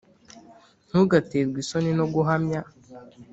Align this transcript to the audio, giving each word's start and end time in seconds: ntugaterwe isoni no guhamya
ntugaterwe 0.89 1.57
isoni 1.63 1.91
no 1.99 2.05
guhamya 2.13 2.59